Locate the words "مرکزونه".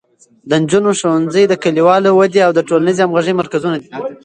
3.41-3.75